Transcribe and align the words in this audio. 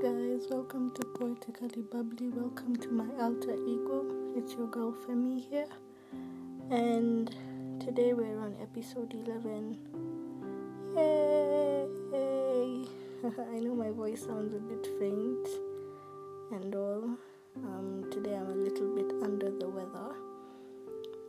guys, 0.00 0.46
welcome 0.48 0.90
to 0.92 1.04
Poetically 1.04 1.82
Bubbly. 1.82 2.30
Welcome 2.30 2.74
to 2.76 2.88
my 2.88 3.04
alter 3.20 3.52
ego. 3.52 4.06
It's 4.34 4.54
your 4.54 4.66
girl 4.68 4.94
Femi 4.94 5.46
here, 5.46 5.66
and 6.70 7.28
today 7.78 8.14
we're 8.14 8.40
on 8.40 8.56
episode 8.62 9.12
11. 9.12 9.76
Yay! 10.96 12.86
I 13.54 13.60
know 13.60 13.74
my 13.74 13.90
voice 13.90 14.24
sounds 14.24 14.54
a 14.54 14.58
bit 14.58 14.88
faint 14.98 15.48
and 16.52 16.74
all. 16.74 17.18
Um, 17.58 18.06
today 18.10 18.36
I'm 18.36 18.48
a 18.48 18.54
little 18.54 18.94
bit 18.96 19.12
under 19.22 19.50
the 19.50 19.68
weather, 19.68 20.14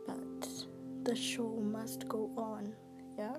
but 0.06 0.48
the 1.04 1.14
show 1.14 1.60
must 1.60 2.08
go 2.08 2.30
on, 2.38 2.74
yeah? 3.18 3.36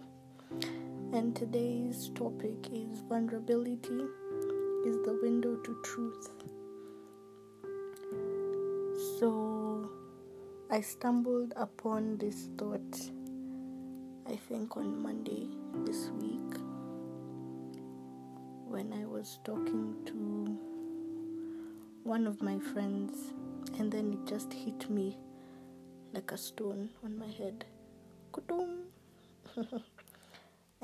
And 1.11 1.35
today's 1.35 2.11
topic 2.13 2.69
is 2.71 2.99
vulnerability 3.09 4.05
is 4.85 4.97
the 5.05 5.17
window 5.21 5.55
to 5.55 5.77
truth. 5.83 6.29
So 9.19 9.89
I 10.69 10.81
stumbled 10.81 11.53
upon 11.55 12.17
this 12.17 12.49
thought, 12.57 12.99
I 14.27 14.35
think 14.35 14.75
on 14.75 15.01
Monday 15.01 15.47
this 15.85 16.09
week, 16.19 16.57
when 18.67 18.91
I 18.91 19.05
was 19.05 19.39
talking 19.43 19.95
to 20.05 20.57
one 22.03 22.27
of 22.27 22.41
my 22.41 22.59
friends, 22.59 23.33
and 23.79 23.91
then 23.91 24.13
it 24.13 24.27
just 24.27 24.51
hit 24.51 24.89
me 24.89 25.17
like 26.13 26.31
a 26.31 26.37
stone 26.37 26.89
on 27.03 27.17
my 27.17 27.27
head. 27.27 27.65
Kutum. 28.31 28.83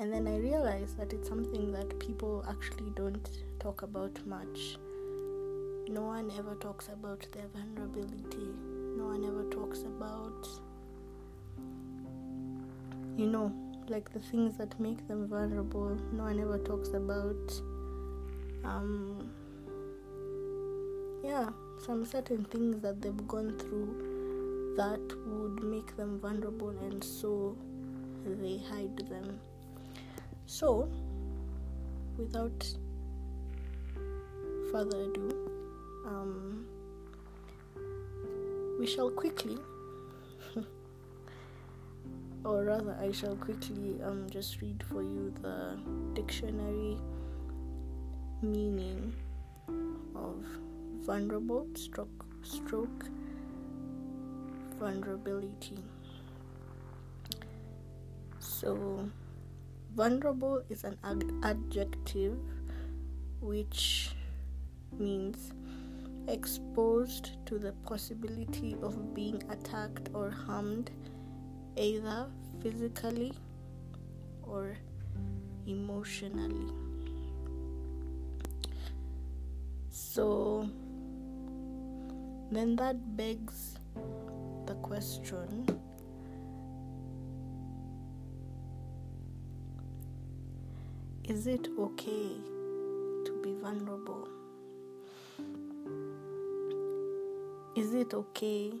and 0.00 0.10
then 0.10 0.26
I 0.26 0.38
realized 0.38 0.96
that 0.98 1.12
it's 1.12 1.28
something 1.28 1.72
that 1.72 1.98
people 2.00 2.42
actually 2.48 2.90
don't 2.96 3.28
talk 3.58 3.82
about 3.82 4.18
much. 4.26 4.78
No 5.88 6.00
one 6.00 6.32
ever 6.38 6.54
talks 6.54 6.88
about 6.88 7.26
their 7.32 7.44
vulnerability. 7.54 8.48
No 8.96 9.04
one 9.08 9.22
ever 9.26 9.44
talks 9.50 9.82
about, 9.82 10.48
you 13.18 13.26
know, 13.26 13.52
like 13.88 14.10
the 14.14 14.20
things 14.20 14.56
that 14.56 14.80
make 14.80 15.06
them 15.06 15.28
vulnerable. 15.28 15.94
No 16.14 16.22
one 16.22 16.40
ever 16.40 16.56
talks 16.56 16.88
about, 16.94 17.52
um, 18.64 19.30
yeah, 21.22 21.50
some 21.84 22.06
certain 22.06 22.46
things 22.46 22.80
that 22.80 23.02
they've 23.02 23.28
gone 23.28 23.54
through 23.58 24.74
that 24.78 25.14
would 25.26 25.62
make 25.62 25.94
them 25.98 26.18
vulnerable, 26.20 26.70
and 26.70 27.04
so 27.04 27.54
they 28.24 28.56
hide 28.70 28.96
them. 29.10 29.38
So, 30.50 30.88
without 32.18 32.74
further 34.72 35.02
ado, 35.02 35.30
um, 36.04 36.66
we 38.76 38.84
shall 38.84 39.12
quickly, 39.12 39.58
or 42.44 42.64
rather, 42.64 42.98
I 43.00 43.12
shall 43.12 43.36
quickly 43.36 44.02
um, 44.02 44.26
just 44.28 44.60
read 44.60 44.82
for 44.90 45.02
you 45.02 45.32
the 45.40 45.78
dictionary 46.14 46.98
meaning 48.42 49.14
of 50.16 50.44
vulnerable 51.06 51.68
stroke 51.74 52.26
stroke 52.42 53.06
vulnerability. 54.80 55.78
So, 58.40 59.08
vulnerable 59.94 60.62
is 60.68 60.84
an 60.84 60.96
ad- 61.04 61.24
adjective 61.42 62.38
which 63.40 64.10
means 64.98 65.52
exposed 66.28 67.32
to 67.46 67.58
the 67.58 67.72
possibility 67.84 68.76
of 68.82 69.14
being 69.14 69.42
attacked 69.50 70.08
or 70.14 70.30
harmed 70.30 70.90
either 71.76 72.26
physically 72.62 73.32
or 74.42 74.76
emotionally. 75.66 76.72
So 79.90 80.68
then 82.50 82.76
that 82.76 83.16
begs 83.16 83.78
the 84.66 84.74
question 84.74 85.66
is 91.30 91.46
it 91.46 91.68
okay 91.78 92.32
to 93.24 93.40
be 93.40 93.54
vulnerable? 93.62 94.26
Is 97.76 97.94
it 97.94 98.14
okay 98.14 98.72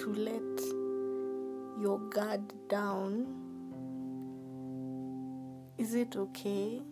to 0.00 0.14
let 0.14 0.64
your 1.80 2.00
guard 2.10 2.52
down? 2.68 3.28
Is 5.78 5.94
it 5.94 6.16
okay 6.16 6.82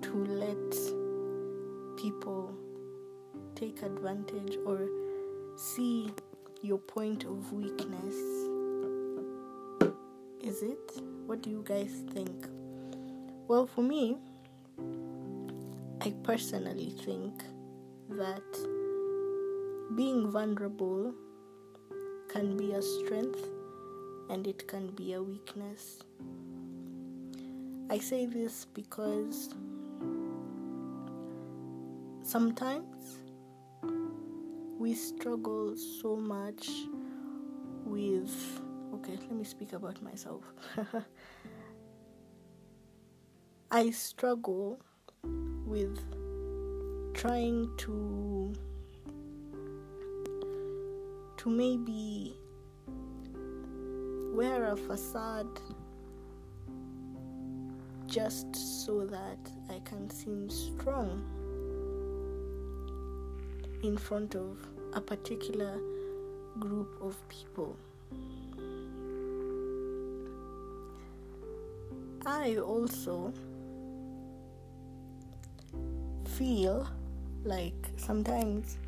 to 0.00 0.24
let 0.42 0.72
people 1.96 2.52
take 3.54 3.82
advantage 3.82 4.56
or 4.66 4.88
see 5.54 6.10
your 6.60 6.78
point 6.78 7.22
of 7.22 7.52
weakness? 7.52 8.16
Is 10.40 10.64
it? 10.64 10.90
What 11.26 11.40
do 11.40 11.50
you 11.50 11.62
guys 11.64 12.02
think? 12.12 12.51
Well, 13.52 13.66
for 13.66 13.82
me, 13.82 14.16
I 16.00 16.14
personally 16.22 16.94
think 17.04 17.44
that 18.08 18.50
being 19.94 20.30
vulnerable 20.30 21.12
can 22.30 22.56
be 22.56 22.72
a 22.72 22.80
strength 22.80 23.46
and 24.30 24.46
it 24.46 24.66
can 24.66 24.86
be 24.92 25.12
a 25.12 25.22
weakness. 25.22 25.98
I 27.90 27.98
say 27.98 28.24
this 28.24 28.64
because 28.72 29.54
sometimes 32.22 33.18
we 34.78 34.94
struggle 34.94 35.76
so 35.76 36.16
much 36.16 36.70
with. 37.84 38.32
Okay, 38.94 39.18
let 39.28 39.32
me 39.32 39.44
speak 39.44 39.74
about 39.74 40.00
myself. 40.00 40.42
I 43.74 43.88
struggle 43.88 44.78
with 45.64 45.98
trying 47.14 47.70
to 47.78 48.52
to 51.38 51.48
maybe 51.48 52.36
wear 54.34 54.66
a 54.66 54.76
facade 54.76 55.58
just 58.06 58.54
so 58.84 59.06
that 59.06 59.38
I 59.70 59.78
can 59.86 60.10
seem 60.10 60.50
strong 60.50 61.24
in 63.82 63.96
front 63.96 64.34
of 64.34 64.58
a 64.92 65.00
particular 65.00 65.80
group 66.58 66.90
of 67.00 67.16
people. 67.30 67.74
I 72.26 72.56
also 72.56 73.32
feel 76.36 76.88
like 77.44 77.74
sometimes 77.96 78.78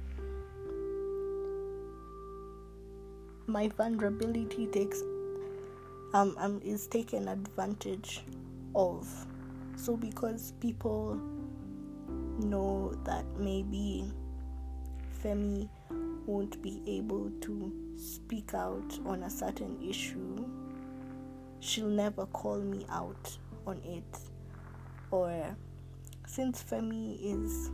my 3.46 3.68
vulnerability 3.68 4.66
takes 4.66 5.02
um, 6.14 6.34
um 6.38 6.60
is 6.64 6.86
taken 6.86 7.28
advantage 7.28 8.22
of. 8.74 9.08
So 9.76 9.96
because 9.96 10.52
people 10.60 11.20
know 12.38 12.94
that 13.04 13.24
maybe 13.38 14.04
Femi 15.22 15.68
won't 16.26 16.62
be 16.62 16.80
able 16.86 17.30
to 17.42 17.72
speak 17.96 18.54
out 18.54 18.98
on 19.04 19.22
a 19.24 19.30
certain 19.30 19.78
issue 19.82 20.44
she'll 21.64 21.86
never 21.86 22.26
call 22.26 22.58
me 22.58 22.84
out 22.90 23.38
on 23.66 23.80
it 23.84 24.18
or 25.10 25.56
since 26.26 26.62
Femi 26.62 27.18
is 27.22 27.70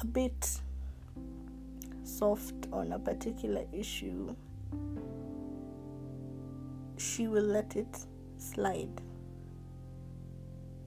a 0.00 0.06
bit 0.06 0.60
soft 2.04 2.54
on 2.72 2.92
a 2.92 2.98
particular 2.98 3.64
issue, 3.72 4.34
she 6.96 7.26
will 7.26 7.44
let 7.44 7.76
it 7.76 7.98
slide. 8.38 9.00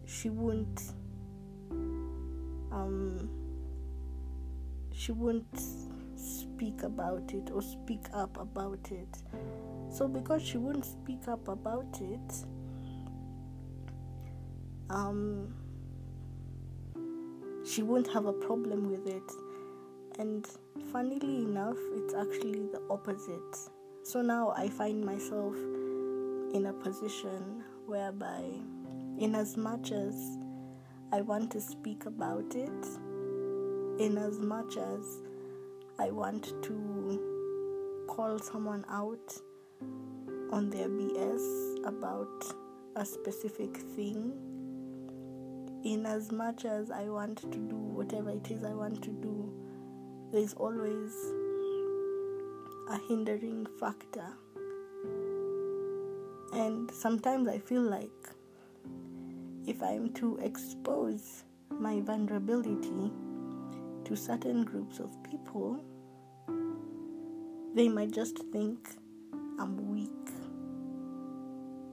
She 0.06 0.30
won't 0.30 0.94
um 2.72 3.30
she 4.92 5.12
won't 5.12 5.62
speak 6.16 6.84
about 6.84 7.34
it 7.34 7.52
or 7.52 7.62
speak 7.62 8.06
up 8.14 8.38
about 8.40 8.92
it. 8.92 9.18
So 9.92 10.08
because 10.08 10.42
she 10.44 10.58
won't 10.58 10.86
speak 10.86 11.28
up 11.28 11.48
about 11.48 12.00
it, 12.02 12.46
um 14.90 15.54
she 17.70 17.84
won't 17.84 18.08
have 18.08 18.26
a 18.26 18.34
problem 18.34 18.90
with 18.90 19.08
it. 19.08 19.32
And 20.18 20.48
funnily 20.92 21.44
enough, 21.44 21.78
it's 21.94 22.14
actually 22.14 22.68
the 22.72 22.82
opposite. 22.90 23.58
So 24.04 24.22
now 24.22 24.54
I 24.58 24.70
find 24.70 25.06
myself 25.06 25.56
in 26.54 26.66
a 26.68 26.74
position 26.74 27.64
whereby, 27.86 28.44
in 29.20 29.36
as 29.36 29.56
much 29.56 29.92
as 29.92 30.38
I 31.12 31.22
want 31.22 31.52
to 31.52 31.62
speak 31.62 32.06
about 32.06 32.56
it, 32.56 32.88
in 34.00 34.18
as 34.18 34.40
much 34.40 34.78
as 34.78 35.22
I 36.00 36.10
want 36.12 36.54
to 36.64 38.06
call 38.08 38.40
someone 38.40 38.84
out 38.90 39.38
on 40.52 40.70
their 40.70 40.90
BS 40.90 41.86
about 41.86 42.44
a 42.96 43.06
specific 43.06 43.78
thing, 43.78 44.49
in 45.84 46.06
as 46.06 46.32
much 46.32 46.66
as 46.66 46.92
I 46.92 47.04
want 47.10 47.38
to 47.40 47.58
do 47.58 47.76
whatever 47.76 48.32
it 48.32 48.52
is 48.52 48.64
I 48.64 48.74
want 48.74 49.02
to 49.04 49.10
do, 49.10 49.52
there's 50.32 50.54
always 50.54 51.14
a 52.90 53.00
hindering 53.08 53.68
factor. 53.80 54.28
And 56.54 56.92
sometimes 56.92 57.48
I 57.48 57.60
feel 57.60 57.82
like 57.82 58.10
if 59.68 59.82
I'm 59.84 60.12
to 60.14 60.38
expose 60.38 61.44
my 61.70 62.02
vulnerability 62.02 63.12
to 64.06 64.16
certain 64.16 64.64
groups 64.64 65.00
of 65.00 65.12
people, 65.24 65.84
they 67.76 67.88
might 67.88 68.12
just 68.12 68.40
think 68.52 68.90
I'm 69.60 69.92
weak. 69.92 70.10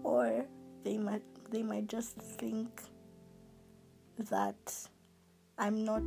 Or 0.02 0.46
they 0.84 0.96
might 0.98 1.22
they 1.50 1.62
might 1.62 1.86
just 1.86 2.16
think 2.16 2.82
that 4.18 4.74
I'm 5.58 5.84
not 5.84 6.04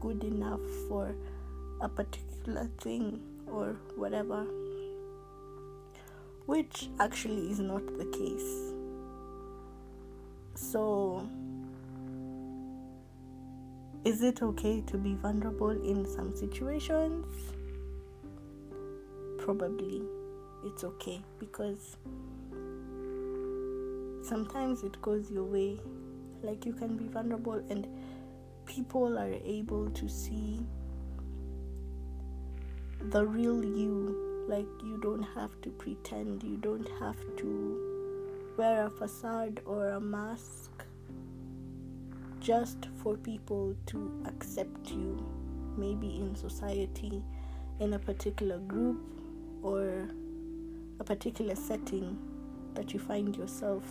good 0.00 0.24
enough 0.24 0.60
for 0.88 1.14
a 1.80 1.88
particular 1.88 2.70
thing 2.80 3.20
or 3.46 3.76
whatever, 3.96 4.44
which 6.46 6.88
actually 7.00 7.50
is 7.50 7.60
not 7.60 7.86
the 7.98 8.06
case. 8.06 8.74
So, 10.54 11.28
is 14.04 14.22
it 14.22 14.42
okay 14.42 14.82
to 14.86 14.96
be 14.96 15.14
vulnerable 15.14 15.70
in 15.70 16.04
some 16.06 16.34
situations? 16.34 17.26
Probably 19.38 20.02
it's 20.64 20.84
okay 20.84 21.22
because 21.38 21.96
sometimes 24.22 24.82
it 24.82 25.00
goes 25.00 25.30
your 25.30 25.44
way. 25.44 25.78
Like 26.42 26.64
you 26.64 26.72
can 26.72 26.96
be 26.96 27.08
vulnerable 27.08 27.62
and 27.70 27.86
people 28.66 29.18
are 29.18 29.34
able 29.44 29.90
to 29.90 30.08
see 30.08 30.60
the 33.10 33.24
real 33.26 33.64
you. 33.64 34.46
Like 34.48 34.66
you 34.82 34.98
don't 35.02 35.22
have 35.34 35.60
to 35.62 35.70
pretend, 35.70 36.42
you 36.42 36.56
don't 36.56 36.88
have 37.00 37.16
to 37.36 38.54
wear 38.56 38.86
a 38.86 38.90
facade 38.90 39.60
or 39.66 39.90
a 39.90 40.00
mask 40.00 40.70
just 42.40 42.88
for 43.02 43.16
people 43.16 43.74
to 43.86 44.24
accept 44.26 44.90
you, 44.90 45.22
maybe 45.76 46.16
in 46.16 46.34
society, 46.34 47.22
in 47.80 47.92
a 47.92 47.98
particular 47.98 48.58
group, 48.58 49.00
or 49.62 50.08
a 50.98 51.04
particular 51.04 51.54
setting 51.54 52.16
that 52.74 52.94
you 52.94 52.98
find 52.98 53.36
yourself 53.36 53.84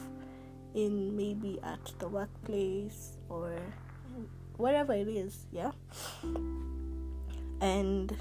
in, 0.77 1.17
maybe 1.17 1.59
at 1.63 1.91
the 1.97 2.07
workplace 2.07 3.17
or 3.29 3.51
wherever 4.57 4.93
it 4.93 5.07
is, 5.07 5.47
yeah. 5.51 5.71
And 7.59 8.15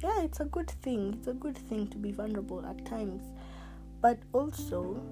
yeah, 0.00 0.22
it's 0.22 0.38
a 0.38 0.44
good 0.44 0.70
thing. 0.70 1.14
It's 1.18 1.26
a 1.26 1.32
good 1.32 1.58
thing 1.58 1.88
to 1.88 1.98
be 1.98 2.12
vulnerable 2.12 2.64
at 2.64 2.86
times. 2.86 3.24
But 4.00 4.18
also, 4.32 5.02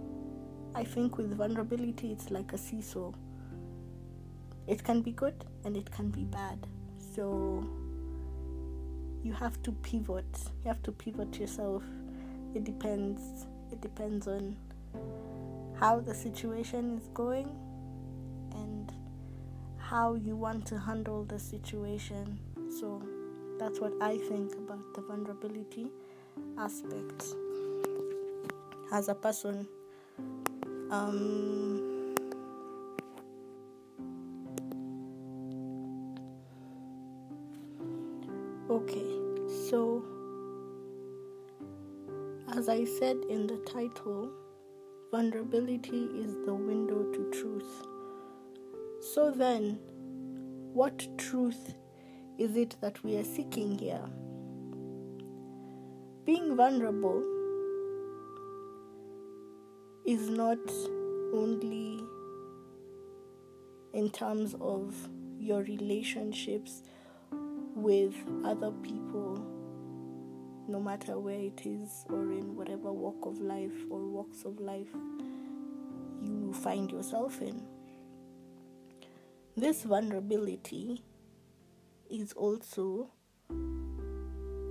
I 0.74 0.84
think 0.84 1.18
with 1.18 1.36
vulnerability, 1.36 2.12
it's 2.12 2.30
like 2.30 2.52
a 2.52 2.58
seesaw. 2.58 3.12
It 4.68 4.84
can 4.84 5.02
be 5.02 5.10
good 5.10 5.44
and 5.64 5.76
it 5.76 5.90
can 5.90 6.10
be 6.10 6.22
bad. 6.24 6.66
So, 7.16 7.66
you 9.24 9.32
have 9.32 9.60
to 9.64 9.72
pivot. 9.72 10.38
You 10.62 10.68
have 10.68 10.82
to 10.84 10.92
pivot 10.92 11.40
yourself. 11.40 11.82
It 12.54 12.62
depends. 12.62 13.46
It 13.72 13.80
depends 13.80 14.28
on 14.28 14.56
how 15.82 15.98
the 15.98 16.14
situation 16.14 16.96
is 16.96 17.08
going 17.12 17.50
and 18.52 18.92
how 19.78 20.14
you 20.14 20.36
want 20.36 20.64
to 20.64 20.78
handle 20.78 21.24
the 21.24 21.40
situation. 21.40 22.38
So, 22.78 23.02
that's 23.58 23.80
what 23.80 23.92
I 24.00 24.16
think 24.16 24.54
about 24.54 24.94
the 24.94 25.00
vulnerability 25.00 25.90
aspect 26.56 27.34
as 28.92 29.08
a 29.08 29.14
person. 29.16 29.66
Um, 30.92 32.14
okay, 38.70 39.18
so 39.68 40.04
as 42.54 42.68
I 42.68 42.84
said 42.84 43.16
in 43.28 43.48
the 43.48 43.56
title, 43.66 44.30
vulnerability 45.12 46.04
is 46.24 46.34
the 46.46 46.54
window 46.54 47.02
to 47.12 47.30
truth. 47.32 47.86
So 49.12 49.30
then, 49.30 49.78
what 50.72 51.06
truth 51.18 51.74
is 52.38 52.56
it 52.56 52.76
that 52.80 53.04
we 53.04 53.18
are 53.18 53.22
seeking 53.22 53.76
here? 53.78 54.08
Being 56.24 56.56
vulnerable 56.56 57.22
is 60.06 60.30
not 60.30 60.56
only 61.34 62.00
in 63.92 64.08
terms 64.08 64.56
of 64.62 64.94
your 65.38 65.62
relationships 65.64 66.84
with 67.74 68.14
other 68.44 68.70
people, 68.82 69.31
no 70.68 70.80
matter 70.80 71.18
where 71.18 71.40
it 71.40 71.62
is, 71.64 72.04
or 72.08 72.32
in 72.32 72.56
whatever 72.56 72.92
walk 72.92 73.26
of 73.26 73.40
life 73.40 73.72
or 73.90 74.00
walks 74.06 74.44
of 74.44 74.60
life 74.60 74.88
you 76.22 76.52
find 76.52 76.90
yourself 76.90 77.40
in. 77.40 77.62
This 79.56 79.82
vulnerability 79.82 81.02
is 82.10 82.32
also 82.32 83.10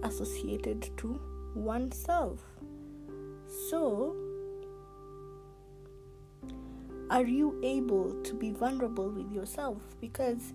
associated 0.03 0.89
to 0.97 1.19
oneself. 1.55 2.41
So, 3.69 4.15
are 7.09 7.25
you 7.25 7.59
able 7.63 8.21
to 8.23 8.33
be 8.33 8.51
vulnerable 8.51 9.09
with 9.09 9.31
yourself? 9.31 9.81
Because 9.99 10.53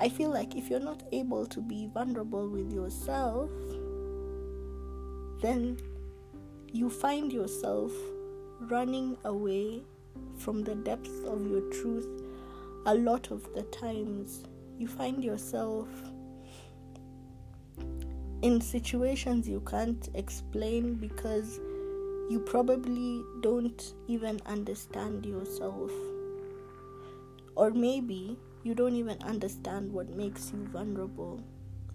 I 0.00 0.08
feel 0.08 0.30
like 0.30 0.56
if 0.56 0.70
you're 0.70 0.80
not 0.80 1.02
able 1.12 1.44
to 1.46 1.60
be 1.60 1.86
vulnerable 1.92 2.48
with 2.48 2.72
yourself, 2.72 3.50
then 5.40 5.78
you 6.72 6.88
find 6.90 7.32
yourself 7.32 7.92
running 8.60 9.16
away 9.24 9.82
from 10.36 10.62
the 10.62 10.74
depths 10.74 11.24
of 11.26 11.46
your 11.46 11.62
truth 11.70 12.06
a 12.86 12.94
lot 12.94 13.30
of 13.30 13.52
the 13.54 13.62
times 13.64 14.44
you 14.78 14.86
find 14.86 15.22
yourself 15.24 15.88
in 18.42 18.60
situations 18.60 19.48
you 19.48 19.60
can't 19.60 20.08
explain 20.14 20.94
because 20.94 21.60
you 22.30 22.38
probably 22.38 23.22
don't 23.40 23.94
even 24.06 24.40
understand 24.46 25.26
yourself. 25.26 25.90
Or 27.56 27.70
maybe 27.70 28.38
you 28.62 28.74
don't 28.74 28.94
even 28.94 29.18
understand 29.22 29.92
what 29.92 30.08
makes 30.10 30.52
you 30.52 30.64
vulnerable 30.72 31.40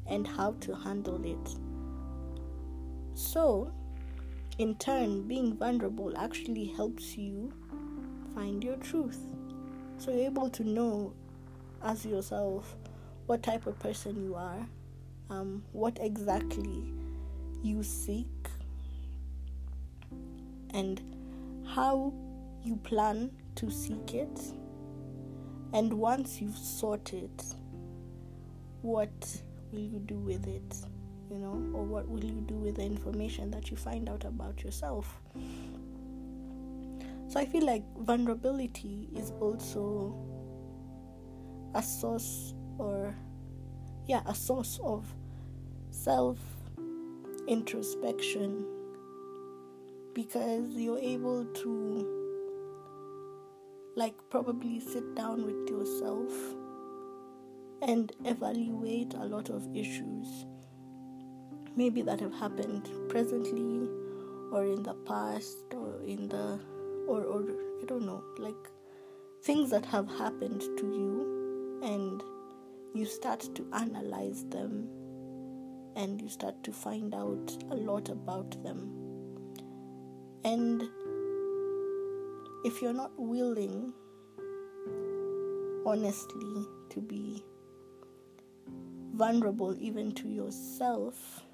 and 0.08 0.28
how 0.28 0.52
to 0.60 0.75
handle 0.75 1.24
it. 1.24 1.64
So, 3.15 3.72
in 4.57 4.75
turn, 4.75 5.25
being 5.25 5.55
vulnerable 5.55 6.17
actually 6.17 6.65
helps 6.65 7.17
you 7.17 7.53
find 8.36 8.62
your 8.62 8.75
truth. 8.75 9.19
So, 9.98 10.12
you're 10.12 10.25
able 10.25 10.50
to 10.50 10.63
know 10.65 11.13
ask 11.81 12.03
yourself 12.03 12.75
what 13.25 13.41
type 13.41 13.67
of 13.67 13.79
person 13.79 14.22
you 14.22 14.36
are, 14.36 14.67
um, 15.29 15.63
what 15.72 15.98
exactly 16.01 16.93
you 17.63 17.84
seek, 17.84 18.50
and 20.72 21.01
how 21.65 22.13
you 22.63 22.75
plan 22.75 23.31
to 23.55 23.72
seek 23.72 24.13
it. 24.13 24.41
And 25.72 25.93
once 25.93 26.41
you've 26.41 26.57
sought 26.57 27.13
it, 27.13 27.45
what 28.81 29.41
will 29.72 29.79
you 29.79 30.00
do 30.00 30.15
with 30.15 30.48
it? 30.48 30.75
You 31.29 31.39
know, 31.39 31.72
or 31.74 31.84
what 31.84 32.08
will 32.08 32.24
you 32.24 32.41
do 32.48 32.55
with 32.55 32.75
the 32.75 32.84
information 32.84 33.50
that 33.51 33.72
you 33.72 33.77
find 33.77 34.10
out 34.10 34.25
about 34.25 34.63
yourself? 34.63 35.22
So 37.27 37.39
I 37.39 37.46
feel 37.46 37.65
like 37.65 37.84
vulnerability 37.98 39.10
is 39.15 39.32
also 39.41 40.15
a 41.74 41.84
source 41.84 42.53
or 42.77 43.13
yeah 44.08 44.22
a 44.25 44.34
source 44.36 44.79
of 44.84 45.05
self 45.91 46.38
introspection 47.48 48.65
because 50.13 50.70
you're 50.75 51.00
able 51.00 51.46
to 51.46 52.15
like 53.96 54.15
probably 54.29 54.79
sit 54.79 55.15
down 55.15 55.46
with 55.46 55.70
yourself 55.70 56.32
and 57.82 58.12
evaluate 58.24 59.13
a 59.13 59.25
lot 59.25 59.50
of 59.50 59.67
issues 59.75 60.46
maybe 61.75 62.01
that 62.01 62.20
have 62.20 62.34
happened 62.34 62.89
presently 63.10 63.89
or 64.51 64.65
in 64.65 64.84
the 64.84 64.94
past 65.05 65.58
or 65.74 66.01
in 66.05 66.27
the 66.29 66.60
or 67.08 67.24
or 67.24 67.44
I 67.82 67.86
don't 67.86 68.05
know 68.05 68.24
like 68.38 68.70
things 69.44 69.70
that 69.70 69.86
have 69.86 70.08
happened 70.08 70.62
to 70.62 70.86
you 70.86 71.82
and 71.84 72.24
you 72.94 73.05
start 73.05 73.41
to 73.55 73.65
analyze 73.74 74.46
them 74.46 74.88
and 75.96 76.22
you 76.22 76.29
start 76.29 76.63
to 76.63 76.72
find 76.72 77.13
out 77.13 77.63
a 77.72 77.75
lot 77.75 78.10
about 78.10 78.62
them. 78.63 78.89
And 80.44 80.84
if 82.63 82.82
you're 82.82 82.94
not 82.94 83.12
willing 83.17 83.94
honestly 85.86 86.65
to 86.89 87.01
be 87.01 87.44
vulnerable 89.13 89.75
even 89.79 90.12
to 90.13 90.27
yourself 90.27 91.45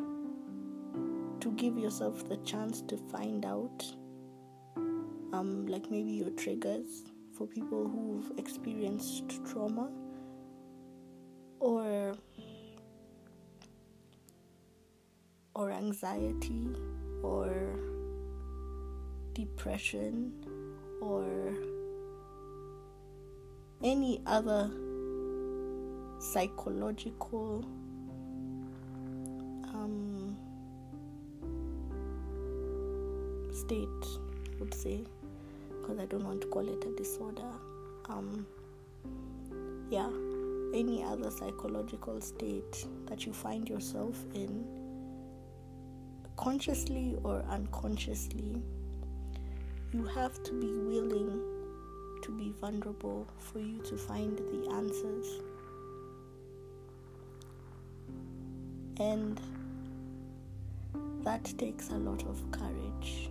to 1.42 1.52
give 1.54 1.78
yourself 1.78 2.28
the 2.30 2.38
chance 2.38 2.82
to 2.84 2.98
find 2.98 3.46
out 3.46 3.84
um, 5.34 5.66
like 5.68 5.90
maybe 5.90 6.12
your 6.12 6.30
triggers 6.32 7.04
for 7.36 7.48
people 7.48 7.88
who've 7.88 8.38
experienced 8.38 9.24
trauma 9.50 9.90
or 11.60 12.14
or 15.56 15.72
anxiety 15.72 16.68
or 17.24 17.76
depression 19.34 20.32
or 21.02 21.26
any 23.84 24.22
other 24.28 24.70
psychological 26.20 27.66
state, 33.62 34.06
would 34.60 34.74
say, 34.74 35.04
because 35.82 36.00
I 36.00 36.06
don't 36.06 36.24
want 36.24 36.42
to 36.42 36.48
call 36.48 36.68
it 36.68 36.84
a 36.86 36.96
disorder. 36.96 37.52
Um, 38.10 38.46
yeah, 39.90 40.10
any 40.74 41.04
other 41.04 41.30
psychological 41.30 42.20
state 42.22 42.86
that 43.08 43.26
you 43.26 43.34
find 43.34 43.70
yourself 43.70 44.18
in, 44.34 44.66
consciously 46.38 47.18
or 47.24 47.44
unconsciously, 47.50 48.62
you 49.94 50.06
have 50.06 50.42
to 50.44 50.54
be 50.54 50.72
willing 50.72 51.42
to 52.24 52.32
be 52.32 52.54
vulnerable 52.60 53.28
for 53.38 53.60
you 53.60 53.80
to 53.84 53.98
find 53.98 54.38
the 54.38 54.72
answers. 54.74 55.42
And 59.00 59.40
that 61.24 61.44
takes 61.58 61.90
a 61.90 61.98
lot 61.98 62.24
of 62.24 62.40
courage 62.52 63.30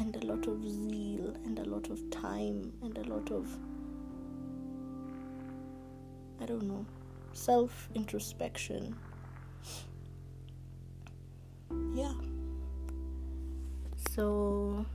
and 0.00 0.16
a 0.16 0.26
lot 0.26 0.46
of 0.46 0.62
zeal 0.68 1.34
and 1.44 1.58
a 1.58 1.64
lot 1.64 1.88
of 1.90 2.08
time 2.10 2.72
and 2.82 2.96
a 2.98 3.04
lot 3.04 3.30
of 3.30 3.46
I 6.40 6.46
don't 6.46 6.62
know 6.62 6.86
self 7.32 7.88
introspection. 7.94 8.94
Yeah. 11.94 12.12
So 14.14 14.86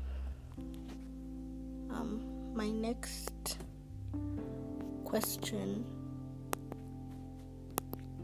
um 1.90 2.22
my 2.56 2.70
next 2.70 3.58
question 5.06 5.86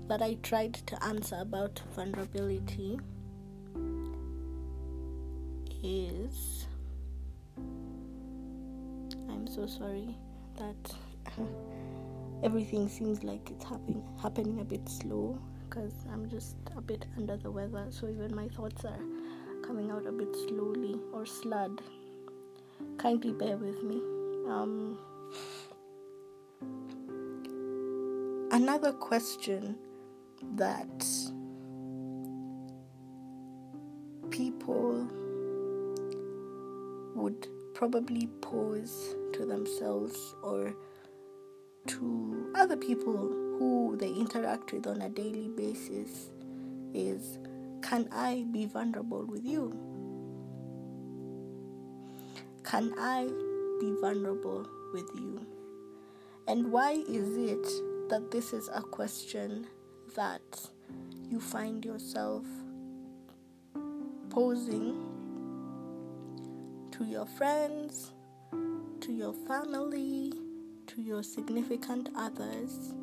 that 0.07 0.21
I 0.21 0.35
tried 0.41 0.73
to 0.73 1.03
answer 1.03 1.37
about 1.39 1.81
vulnerability 1.93 2.99
is 5.83 6.67
so 9.49 9.65
sorry 9.65 10.15
that 10.57 10.95
everything 12.43 12.87
seems 12.87 13.23
like 13.23 13.49
it's 13.49 13.65
happening 13.65 14.03
happening 14.21 14.59
a 14.59 14.63
bit 14.63 14.87
slow 14.87 15.39
because 15.67 15.93
I'm 16.11 16.29
just 16.29 16.55
a 16.77 16.81
bit 16.81 17.05
under 17.17 17.35
the 17.37 17.49
weather 17.49 17.87
so 17.89 18.07
even 18.07 18.35
my 18.35 18.47
thoughts 18.49 18.85
are 18.85 18.99
coming 19.69 19.91
out 19.91 20.07
a 20.07 20.11
bit 20.11 20.35
slowly 20.47 20.99
or 21.13 21.27
slurred. 21.27 21.79
Kindly 22.97 23.33
bear 23.33 23.55
with 23.55 23.83
me. 23.83 23.97
Um, 24.47 24.97
another 28.51 28.91
question 28.93 29.75
that 30.55 31.05
people 34.31 35.07
would 37.15 37.47
probably 37.73 38.27
pose 38.41 39.15
to 39.33 39.45
themselves 39.45 40.35
or 40.43 40.73
to 41.87 42.51
other 42.55 42.77
people 42.77 43.17
who 43.57 43.97
they 43.99 44.09
interact 44.09 44.71
with 44.71 44.87
on 44.87 45.01
a 45.01 45.09
daily 45.09 45.49
basis 45.49 46.31
is 46.93 47.39
can 47.81 48.07
I 48.11 48.45
be 48.51 48.65
vulnerable 48.65 49.25
with 49.25 49.43
you? 49.45 49.71
Can 52.63 52.93
I 52.99 53.27
be 53.79 53.95
vulnerable 54.01 54.67
with 54.93 55.09
you? 55.15 55.45
And 56.47 56.71
why 56.71 56.91
is 56.91 57.37
it 57.37 57.63
that 58.09 58.31
this 58.31 58.53
is 58.53 58.69
a 58.73 58.81
question 58.81 59.67
that 60.15 60.41
you 61.29 61.39
find 61.39 61.85
yourself 61.85 62.45
posing 64.29 65.08
to 66.99 67.05
your 67.05 67.25
friends, 67.25 68.11
to 68.99 69.11
your 69.11 69.33
family, 69.47 70.33
to 70.85 71.01
your 71.01 71.23
significant 71.23 72.09
others, 72.15 72.93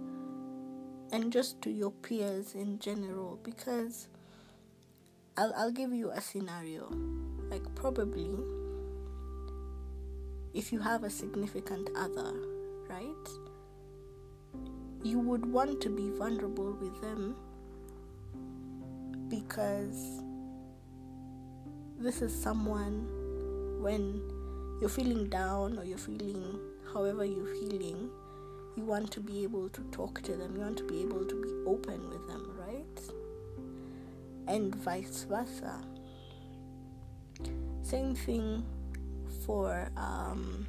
and 1.12 1.32
just 1.32 1.60
to 1.62 1.70
your 1.70 1.90
peers 1.90 2.54
in 2.54 2.78
general. 2.78 3.40
Because 3.42 4.08
I'll, 5.36 5.52
I'll 5.56 5.72
give 5.72 5.92
you 5.92 6.10
a 6.10 6.20
scenario. 6.20 6.88
Like, 7.50 7.62
probably, 7.74 8.36
if 10.52 10.72
you 10.72 10.78
have 10.80 11.02
a 11.02 11.10
significant 11.10 11.88
other, 11.96 12.34
right? 12.88 13.28
you 15.06 15.20
would 15.20 15.46
want 15.46 15.80
to 15.80 15.88
be 15.88 16.10
vulnerable 16.10 16.72
with 16.80 17.00
them 17.00 17.36
because 19.28 20.20
this 21.98 22.22
is 22.22 22.34
someone 22.34 23.06
when 23.80 24.22
you're 24.80 24.90
feeling 24.90 25.28
down 25.28 25.78
or 25.78 25.84
you're 25.84 25.98
feeling 25.98 26.58
however 26.92 27.24
you're 27.24 27.54
feeling, 27.54 28.10
you 28.76 28.84
want 28.84 29.10
to 29.12 29.20
be 29.20 29.42
able 29.42 29.68
to 29.70 29.80
talk 29.90 30.22
to 30.22 30.36
them, 30.36 30.54
you 30.54 30.62
want 30.62 30.76
to 30.78 30.84
be 30.84 31.02
able 31.02 31.24
to 31.24 31.42
be 31.42 31.50
open 31.66 32.08
with 32.08 32.26
them, 32.28 32.58
right? 32.58 33.00
And 34.48 34.74
vice 34.74 35.24
versa. 35.28 35.82
Same 37.82 38.14
thing 38.14 38.64
for 39.44 39.88
um, 39.96 40.66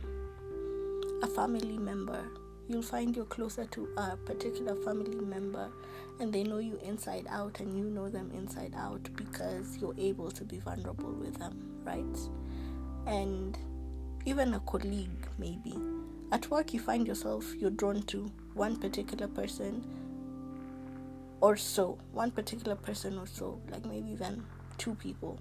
a 1.24 1.28
family 1.28 1.78
member 1.78 2.24
you'll 2.70 2.82
find 2.82 3.16
you're 3.16 3.26
closer 3.26 3.66
to 3.66 3.88
a 3.98 4.18
particular 4.18 4.76
family 4.76 5.16
member 5.16 5.70
and 6.20 6.34
they 6.34 6.44
know 6.44 6.58
you 6.58 6.78
inside 6.84 7.26
out 7.30 7.60
and 7.60 7.78
you 7.78 7.86
know 7.86 8.10
them 8.10 8.30
inside 8.34 8.74
out 8.76 9.08
because 9.16 9.78
you're 9.78 9.96
able 9.98 10.30
to 10.32 10.44
be 10.44 10.60
vulnerable 10.60 11.14
with 11.14 11.38
them, 11.38 11.58
right? 11.84 12.18
And 13.08 13.58
even 14.26 14.54
a 14.54 14.60
colleague, 14.62 15.28
maybe. 15.38 15.74
At 16.32 16.50
work, 16.52 16.74
you 16.74 16.80
find 16.80 17.08
yourself 17.08 17.56
you're 17.56 17.72
drawn 17.72 18.04
to 18.04 18.32
one 18.54 18.76
particular 18.76 19.28
person 19.28 19.86
or 21.40 21.56
so, 21.56 21.98
one 22.12 22.32
particular 22.32 22.76
person 22.76 23.18
or 23.18 23.26
so, 23.28 23.62
like 23.72 23.86
maybe 23.86 24.12
even 24.12 24.44
two 24.78 24.96
people. 24.96 25.40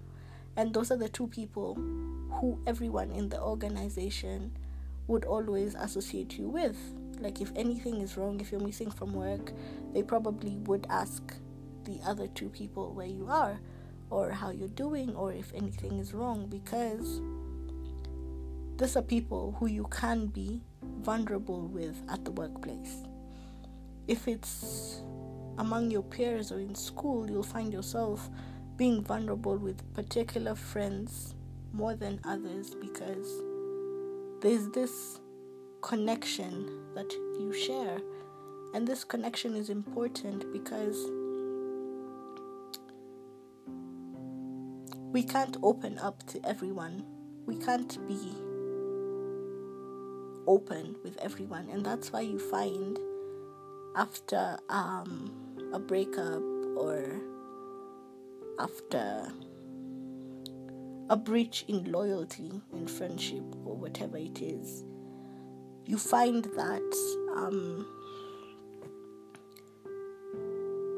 And 0.57 0.73
those 0.73 0.91
are 0.91 0.97
the 0.97 1.09
two 1.09 1.27
people 1.27 1.75
who 1.75 2.59
everyone 2.67 3.11
in 3.11 3.29
the 3.29 3.41
organization 3.41 4.57
would 5.09 5.25
always 5.25 5.75
associate 5.75 6.39
you 6.39 6.49
with 6.49 6.77
like, 7.21 7.41
if 7.41 7.51
anything 7.57 8.01
is 8.01 8.17
wrong, 8.17 8.41
if 8.41 8.53
you're 8.53 8.61
missing 8.61 8.91
from 8.91 9.15
work, 9.15 9.53
they 9.93 10.03
probably 10.03 10.57
would 10.65 10.87
ask 10.91 11.23
the 11.85 11.99
other 12.05 12.27
two 12.29 12.49
people 12.49 12.93
where 12.93 13.07
you 13.07 13.27
are 13.29 13.59
or 14.11 14.31
how 14.31 14.51
you're 14.51 14.69
doing 14.69 15.15
or 15.15 15.33
if 15.33 15.53
anything 15.55 15.99
is 15.99 16.13
wrong 16.13 16.47
because 16.47 17.21
these 18.79 18.97
are 18.97 19.03
people 19.03 19.57
who 19.59 19.67
you 19.67 19.85
can 19.91 20.27
be 20.27 20.63
vulnerable 21.01 21.67
with 21.69 22.01
at 22.09 22.25
the 22.25 22.31
workplace. 22.33 23.03
if 24.09 24.29
it's 24.29 25.03
among 25.59 25.91
your 25.91 26.03
peers 26.03 26.53
or 26.53 26.61
in 26.61 26.75
school, 26.75 27.29
you'll 27.29 27.43
find 27.43 27.73
yourself 27.73 28.31
being 28.77 29.03
vulnerable 29.03 29.57
with 29.57 29.83
particular 29.95 30.55
friends 30.55 31.35
more 31.73 31.95
than 31.95 32.21
others 32.25 32.75
because 32.75 33.43
there's 34.43 34.69
this 34.71 35.21
connection 35.81 36.69
that 36.95 37.11
you 37.41 37.53
share. 37.53 37.99
And 38.75 38.87
this 38.87 39.03
connection 39.03 39.55
is 39.57 39.71
important 39.71 40.53
because 40.53 40.97
we 45.13 45.23
can't 45.23 45.57
open 45.63 45.99
up 45.99 46.27
to 46.29 46.41
everyone. 46.47 47.05
We 47.47 47.57
can't 47.57 48.07
be 48.07 48.19
open 50.47 50.97
with 51.03 51.17
everyone. 51.19 51.69
And 51.71 51.85
that's 51.85 52.13
why 52.13 52.23
you 52.23 52.39
find 52.39 52.99
after 53.97 54.59
um, 54.69 55.33
a 55.73 55.79
breakup 55.79 56.43
or 56.77 57.21
after 58.59 59.29
a 61.09 61.17
breach 61.17 61.65
in 61.69 61.91
loyalty, 61.91 62.61
in 62.73 62.87
friendship, 62.87 63.45
or 63.65 63.77
whatever 63.77 64.17
it 64.17 64.43
is, 64.43 64.85
you 65.85 65.97
find 65.99 66.45
that 66.45 67.23
um, 67.37 67.87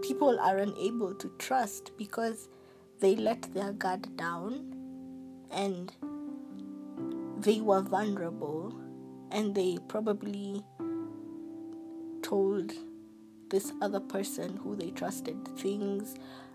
people 0.03 0.39
are 0.41 0.57
unable 0.57 1.15
to 1.15 1.31
trust 1.39 1.93
because 1.99 2.49
they 3.01 3.15
let 3.15 3.43
their 3.55 3.73
guard 3.73 4.17
down 4.17 4.75
and 5.51 5.93
they 7.39 7.61
were 7.61 7.83
vulnerable 7.83 8.75
and 9.31 9.55
they 9.55 9.79
probably 9.89 10.63
told 12.23 12.73
this 13.51 13.73
other 13.81 14.01
person 14.01 14.57
who 14.57 14.77
they 14.77 14.91
trusted 14.91 15.49
things 15.59 16.15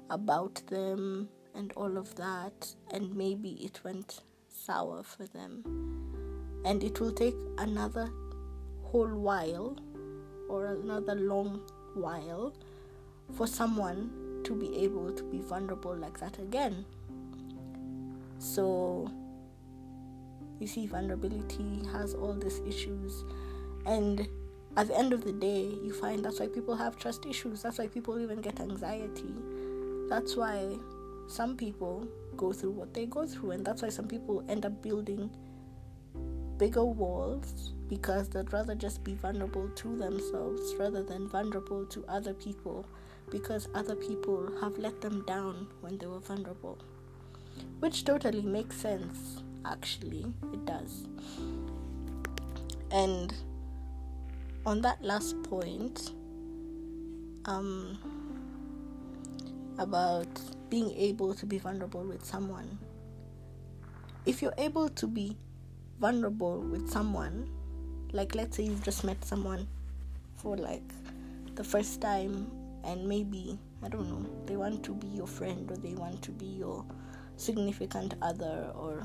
about 0.09 0.61
them 0.67 1.29
and 1.55 1.71
all 1.73 1.97
of 1.97 2.15
that, 2.15 2.75
and 2.91 3.15
maybe 3.15 3.51
it 3.63 3.83
went 3.83 4.21
sour 4.47 5.03
for 5.03 5.25
them. 5.27 5.63
And 6.65 6.83
it 6.83 6.99
will 6.99 7.11
take 7.11 7.35
another 7.57 8.09
whole 8.83 9.07
while 9.07 9.77
or 10.49 10.65
another 10.67 11.15
long 11.15 11.61
while 11.93 12.53
for 13.35 13.47
someone 13.47 14.41
to 14.43 14.53
be 14.53 14.83
able 14.83 15.11
to 15.11 15.23
be 15.23 15.39
vulnerable 15.39 15.95
like 15.95 16.19
that 16.19 16.37
again. 16.39 16.85
So, 18.39 19.09
you 20.59 20.67
see, 20.67 20.87
vulnerability 20.87 21.81
has 21.91 22.13
all 22.13 22.33
these 22.33 22.59
issues, 22.67 23.23
and 23.85 24.27
at 24.75 24.87
the 24.87 24.97
end 24.97 25.13
of 25.13 25.23
the 25.23 25.33
day, 25.33 25.77
you 25.83 25.93
find 25.93 26.25
that's 26.25 26.39
why 26.39 26.47
people 26.47 26.75
have 26.75 26.97
trust 26.97 27.25
issues. 27.25 27.61
That's 27.61 27.77
why 27.77 27.87
people 27.87 28.19
even 28.19 28.41
get 28.41 28.59
anxiety. 28.59 29.33
That's 30.09 30.35
why 30.35 30.77
some 31.27 31.55
people 31.55 32.07
go 32.35 32.51
through 32.53 32.71
what 32.71 32.93
they 32.93 33.05
go 33.05 33.27
through, 33.27 33.51
and 33.51 33.65
that's 33.65 33.81
why 33.81 33.89
some 33.89 34.07
people 34.07 34.43
end 34.49 34.65
up 34.65 34.81
building 34.81 35.29
bigger 36.57 36.85
walls 36.85 37.73
because 37.87 38.29
they'd 38.29 38.51
rather 38.53 38.73
just 38.73 39.03
be 39.03 39.13
vulnerable 39.13 39.69
to 39.69 39.95
themselves 39.97 40.73
rather 40.79 41.03
than 41.03 41.27
vulnerable 41.27 41.85
to 41.85 42.03
other 42.07 42.33
people 42.33 42.85
because 43.29 43.67
other 43.75 43.95
people 43.95 44.51
have 44.61 44.77
let 44.77 45.01
them 45.01 45.23
down 45.25 45.67
when 45.81 45.97
they 45.97 46.07
were 46.07 46.19
vulnerable. 46.19 46.77
Which 47.79 48.05
totally 48.05 48.41
makes 48.41 48.77
sense, 48.77 49.42
actually, 49.65 50.25
it 50.53 50.65
does. 50.65 51.07
And 52.91 53.33
on 54.65 54.81
that 54.81 55.03
last 55.03 55.41
point, 55.43 56.11
um, 57.45 57.97
about 59.77 60.27
being 60.69 60.91
able 60.97 61.33
to 61.33 61.45
be 61.45 61.57
vulnerable 61.57 62.03
with 62.03 62.23
someone. 62.23 62.77
If 64.25 64.41
you're 64.41 64.53
able 64.57 64.89
to 64.89 65.07
be 65.07 65.35
vulnerable 65.99 66.61
with 66.61 66.89
someone, 66.89 67.49
like 68.11 68.35
let's 68.35 68.57
say 68.57 68.63
you've 68.63 68.83
just 68.83 69.03
met 69.03 69.23
someone 69.25 69.67
for 70.37 70.55
like 70.55 70.83
the 71.55 71.63
first 71.63 72.01
time 72.01 72.49
and 72.83 73.07
maybe 73.07 73.57
I 73.83 73.89
don't 73.89 74.09
know, 74.09 74.25
they 74.45 74.55
want 74.55 74.83
to 74.85 74.93
be 74.93 75.07
your 75.07 75.27
friend 75.27 75.69
or 75.69 75.77
they 75.77 75.93
want 75.93 76.21
to 76.23 76.31
be 76.31 76.45
your 76.45 76.85
significant 77.35 78.13
other 78.21 78.71
or 78.75 79.03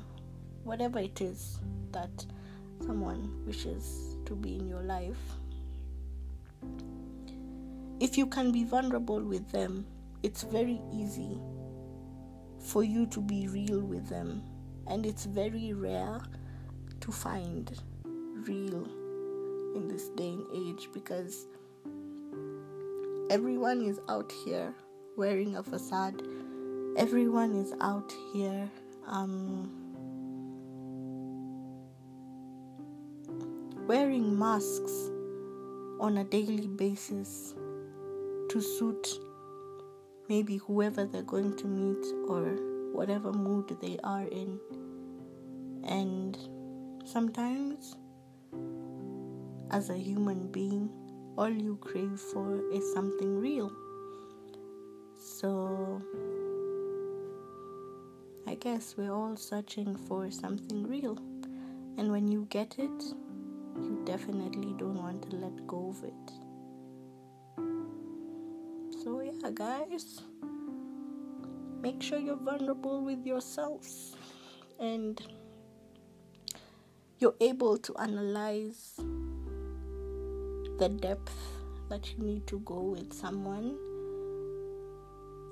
whatever 0.65 0.99
it 0.99 1.21
is 1.21 1.59
that 1.93 2.25
someone 2.87 3.45
wishes 3.47 4.17
to 4.27 4.35
be 4.35 4.57
in 4.57 4.69
your 4.69 4.83
life. 4.83 5.19
If 8.01 8.17
you 8.17 8.27
can 8.27 8.53
be 8.53 8.65
vulnerable 8.65 9.21
with 9.21 9.51
them, 9.51 9.87
it's 10.23 10.43
very 10.43 10.81
easy 10.93 11.39
for 12.61 12.85
you 12.85 13.07
to 13.07 13.21
be 13.21 13.49
real 13.49 13.81
with 13.81 14.09
them, 14.09 14.43
and 14.87 15.07
it's 15.07 15.25
very 15.25 15.73
rare 15.73 16.21
to 17.01 17.13
find 17.13 17.81
real 18.47 18.85
in 19.75 19.89
this 19.89 20.09
day 20.11 20.29
and 20.29 20.45
age 20.55 20.89
because 20.93 21.47
everyone 23.31 23.83
is 23.83 24.01
out 24.09 24.33
here 24.45 24.75
wearing 25.17 25.57
a 25.57 25.63
facade, 25.63 26.23
everyone 26.97 27.55
is 27.55 27.73
out 27.81 28.13
here. 28.33 28.69
Um, 29.07 29.88
wearing 33.89 34.39
masks 34.39 35.11
on 35.99 36.19
a 36.19 36.25
daily 36.25 36.67
basis 36.67 37.55
to 38.51 38.61
suit 38.61 39.09
maybe 40.29 40.59
whoever 40.59 41.07
they're 41.07 41.23
going 41.23 41.57
to 41.57 41.67
meet 41.67 42.05
or 42.29 42.43
whatever 42.93 43.33
mood 43.33 43.75
they 43.81 43.99
are 44.05 44.25
in. 44.25 44.61
And 45.85 46.37
sometimes, 47.07 47.97
as 49.71 49.89
a 49.89 49.97
human 49.97 50.53
being, 50.53 50.91
all 51.39 51.49
you 51.49 51.77
crave 51.81 52.21
for 52.21 52.61
is 52.71 52.93
something 52.93 53.41
real. 53.41 53.73
So, 55.19 56.03
I 58.47 58.55
guess 58.57 58.97
we're 58.99 59.15
all 59.15 59.37
searching 59.37 59.97
for 59.97 60.31
something 60.31 60.87
real. 60.87 61.17
And 61.97 62.13
when 62.13 62.29
you 62.29 62.47
get 62.51 62.75
it, 62.79 63.15
you 63.83 64.03
definitely 64.05 64.75
don't 64.79 64.97
want 64.97 65.31
to 65.31 65.37
let 65.37 65.67
go 65.67 65.91
of 65.91 66.05
it. 66.05 66.33
So, 69.03 69.21
yeah, 69.21 69.51
guys, 69.55 70.23
make 71.81 72.03
sure 72.03 72.19
you're 72.19 72.37
vulnerable 72.37 73.05
with 73.05 73.25
yourselves 73.25 74.17
and 74.81 75.21
you're 77.19 77.37
able 77.41 77.79
to 77.79 77.97
analyze 77.97 78.95
the 80.79 80.89
depth 80.89 81.35
that 81.89 82.13
you 82.13 82.25
need 82.25 82.47
to 82.47 82.61
go 82.61 82.81
with 82.81 83.13
someone 83.13 83.77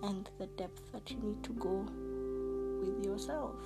and 0.02 0.28
the 0.38 0.46
depth 0.46 0.92
that 0.92 1.10
you 1.10 1.18
need 1.18 1.42
to 1.42 1.52
go 1.54 1.86
with 2.80 3.04
yourself 3.04 3.56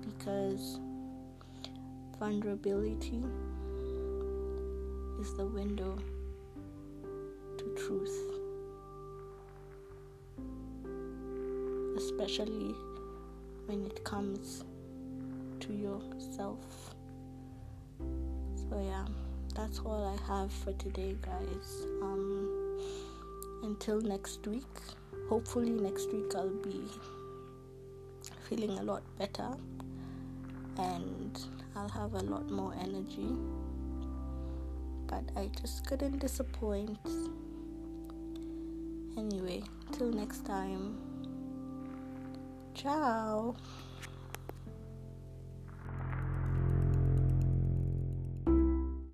because 0.00 0.80
vulnerability 2.20 3.22
is 5.22 5.32
the 5.34 5.46
window 5.46 5.96
to 7.56 7.64
truth, 7.74 8.18
especially 11.96 12.74
when 13.64 13.86
it 13.86 14.04
comes 14.04 14.64
to 15.60 15.72
yourself. 15.72 16.94
So, 17.98 18.78
yeah, 18.78 19.06
that's 19.54 19.78
all 19.78 20.04
I 20.04 20.16
have 20.30 20.52
for 20.52 20.74
today, 20.74 21.16
guys. 21.22 21.86
Um, 22.02 22.78
until 23.62 23.98
next 24.02 24.46
week, 24.46 24.76
hopefully, 25.30 25.70
next 25.70 26.12
week 26.12 26.34
I'll 26.34 26.50
be 26.50 26.82
feeling 28.46 28.78
a 28.78 28.82
lot 28.82 29.02
better 29.18 29.48
and 30.76 31.38
I'll 31.76 31.88
have 31.88 32.14
a 32.14 32.20
lot 32.22 32.50
more 32.50 32.74
energy. 32.80 33.28
But 35.06 35.24
I 35.36 35.50
just 35.60 35.86
couldn't 35.86 36.18
disappoint. 36.18 36.98
Anyway, 39.16 39.62
till 39.92 40.12
next 40.12 40.46
time. 40.46 40.96
Ciao. 42.74 43.54